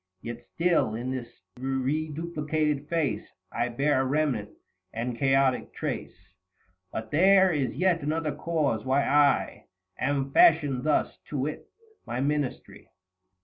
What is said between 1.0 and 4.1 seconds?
this reduplicated face, I bear a